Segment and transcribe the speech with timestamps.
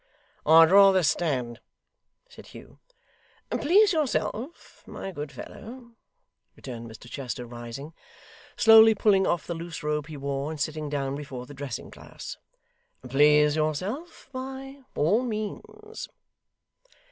[0.47, 1.59] 'I'd rather stand,'
[2.27, 2.79] said Hugh.
[3.51, 5.91] 'Please yourself my good fellow,'
[6.55, 7.93] returned Mr Chester rising,
[8.57, 12.37] slowly pulling off the loose robe he wore, and sitting down before the dressing glass.
[13.07, 16.09] 'Please yourself by all means.